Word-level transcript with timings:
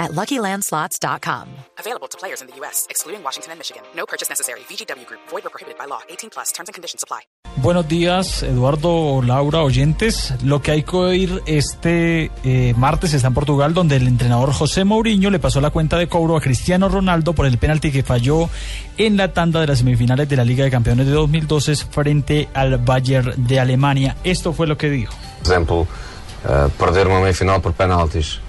at 0.00 0.12
LuckyLandSlots.com. 0.12 1.46
Available 1.78 2.08
to 2.08 2.18
players 2.18 2.40
in 2.40 2.48
the 2.48 2.56
U.S., 2.60 2.86
excluding 2.88 3.22
Washington 3.22 3.52
and 3.52 3.60
Michigan. 3.60 3.82
No 3.94 4.06
purchase 4.06 4.28
necessary. 4.28 4.60
VGW 4.60 5.06
Group. 5.06 5.20
Void 5.28 5.46
or 5.46 5.50
prohibited 5.50 5.78
by 5.78 5.84
law. 5.86 6.00
18 6.08 6.30
plus. 6.30 6.50
Terms 6.52 6.68
and 6.68 6.74
conditions 6.74 7.04
apply. 7.04 7.20
Buenos 7.56 7.86
días, 7.88 8.42
Eduardo, 8.42 9.20
Laura, 9.22 9.62
oyentes. 9.62 10.32
Lo 10.42 10.62
que 10.62 10.70
hay 10.70 10.82
que 10.82 10.96
oír 10.96 11.42
este 11.46 12.30
eh, 12.42 12.74
martes 12.76 13.12
está 13.12 13.28
en 13.28 13.34
Portugal, 13.34 13.74
donde 13.74 13.96
el 13.96 14.06
entrenador 14.06 14.52
José 14.52 14.84
Mourinho 14.84 15.28
le 15.30 15.38
pasó 15.38 15.60
la 15.60 15.70
cuenta 15.70 15.98
de 15.98 16.08
cobro 16.08 16.36
a 16.36 16.40
Cristiano 16.40 16.88
Ronaldo 16.88 17.34
por 17.34 17.44
el 17.44 17.58
penalti 17.58 17.90
que 17.90 18.02
falló 18.02 18.48
en 18.96 19.16
la 19.16 19.32
tanda 19.34 19.60
de 19.60 19.66
las 19.66 19.78
semifinales 19.78 20.28
de 20.28 20.36
la 20.36 20.44
Liga 20.44 20.64
de 20.64 20.70
Campeones 20.70 21.06
de 21.06 21.12
2012 21.12 21.76
frente 21.76 22.48
al 22.54 22.78
Bayern 22.78 23.34
de 23.46 23.60
Alemania. 23.60 24.16
Esto 24.24 24.52
fue 24.52 24.66
lo 24.66 24.78
que 24.78 24.88
dijo. 24.88 25.12
Por 25.42 25.52
exemplo, 25.52 25.80
uh, 25.80 26.70
perder 26.78 27.08
uma 27.08 27.20
meia-final 27.20 27.60
por 27.60 27.74
penaltis, 27.74 28.40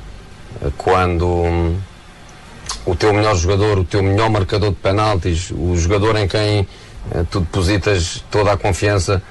quando 0.77 1.27
um, 1.27 1.77
o 2.85 2.95
teu 2.95 3.13
melhor 3.13 3.35
jogador, 3.35 3.79
o 3.79 3.83
teu 3.83 4.03
melhor 4.03 4.29
marcador 4.29 4.69
de 4.69 4.75
penaltis, 4.75 5.51
o 5.51 5.75
jogador 5.77 6.15
em 6.17 6.27
quem 6.27 6.61
uh, 6.61 7.25
tu 7.29 7.39
depositas 7.39 8.23
toda 8.29 8.53
a 8.53 8.57
confiança 8.57 9.21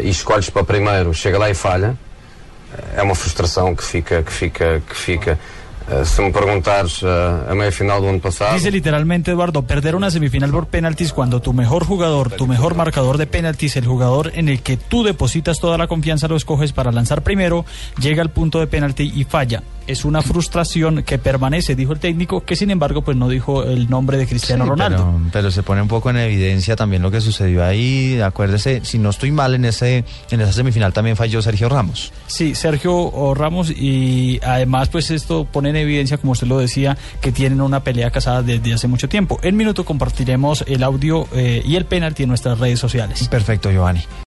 e 0.00 0.08
escolhes 0.08 0.50
para 0.50 0.64
primeiro, 0.64 1.12
chega 1.12 1.38
lá 1.38 1.50
e 1.50 1.54
falha, 1.54 1.96
é 2.96 3.02
uma 3.02 3.14
frustração 3.14 3.74
que 3.74 3.84
fica, 3.84 4.22
que 4.22 4.32
fica, 4.32 4.82
que 4.88 4.96
fica. 4.96 5.38
se 6.04 6.22
me 6.22 6.30
preguntares 6.30 7.02
a 7.02 7.54
meia 7.54 7.72
final 7.72 8.00
do 8.00 8.08
ano 8.08 8.20
pasado. 8.20 8.54
Dice 8.54 8.70
literalmente, 8.70 9.30
Eduardo, 9.30 9.62
perder 9.62 9.94
una 9.94 10.10
semifinal 10.10 10.50
por 10.50 10.66
penaltis 10.66 11.12
cuando 11.12 11.40
tu 11.40 11.52
mejor 11.52 11.84
jugador, 11.84 12.30
tu 12.30 12.46
mejor 12.46 12.74
marcador 12.74 13.18
de 13.18 13.26
penaltis, 13.26 13.76
el 13.76 13.86
jugador 13.86 14.32
en 14.34 14.48
el 14.48 14.62
que 14.62 14.76
tú 14.76 15.02
depositas 15.02 15.58
toda 15.58 15.76
la 15.78 15.86
confianza, 15.86 16.28
lo 16.28 16.36
escoges 16.36 16.72
para 16.72 16.92
lanzar 16.92 17.22
primero, 17.22 17.64
llega 17.98 18.22
al 18.22 18.30
punto 18.30 18.60
de 18.60 18.66
penalti 18.66 19.12
y 19.14 19.24
falla. 19.24 19.62
Es 19.86 20.04
una 20.04 20.22
frustración 20.22 21.02
que 21.02 21.18
permanece, 21.18 21.74
dijo 21.74 21.92
el 21.92 21.98
técnico, 21.98 22.44
que 22.44 22.56
sin 22.56 22.70
embargo 22.70 23.02
pues 23.02 23.16
no 23.16 23.28
dijo 23.28 23.64
el 23.64 23.90
nombre 23.90 24.16
de 24.16 24.26
Cristiano 24.26 24.64
Sí, 24.64 24.70
Ronaldo. 24.70 24.96
Pero, 24.98 25.30
pero 25.32 25.50
se 25.50 25.62
pone 25.62 25.82
un 25.82 25.88
poco 25.88 26.10
en 26.10 26.16
evidencia 26.18 26.76
también 26.76 27.02
lo 27.02 27.10
que 27.10 27.20
sucedió 27.20 27.64
ahí. 27.64 28.20
Acuérdese, 28.20 28.84
si 28.84 28.98
no 28.98 29.10
estoy 29.10 29.30
mal, 29.30 29.54
en 29.54 29.64
ese 29.64 30.04
en 30.30 30.40
esa 30.40 30.52
semifinal 30.52 30.92
también 30.92 31.16
falló 31.16 31.42
Sergio 31.42 31.68
Ramos. 31.68 32.12
Sí, 32.26 32.54
Sergio 32.54 33.34
Ramos 33.34 33.70
y 33.70 34.40
además 34.44 34.88
pues 34.88 35.10
esto 35.10 35.44
pone 35.44 35.70
en 35.70 35.76
evidencia, 35.76 36.18
como 36.18 36.32
usted 36.32 36.46
lo 36.46 36.58
decía, 36.58 36.96
que 37.20 37.32
tienen 37.32 37.60
una 37.60 37.80
pelea 37.80 38.10
casada 38.10 38.42
desde 38.42 38.74
hace 38.74 38.88
mucho 38.88 39.08
tiempo. 39.08 39.38
En 39.42 39.56
minuto 39.56 39.84
compartiremos 39.84 40.64
el 40.66 40.82
audio 40.82 41.26
eh, 41.34 41.62
y 41.64 41.76
el 41.76 41.84
penalti 41.84 42.22
en 42.22 42.28
nuestras 42.28 42.58
redes 42.58 42.78
sociales. 42.80 43.28
Perfecto, 43.28 43.70
Giovanni. 43.70 44.00